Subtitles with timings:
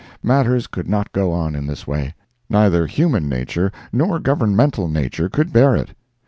[0.23, 2.15] Matters could not go on in this way.
[2.49, 5.89] Neither human nature nor governmental nature could bear it.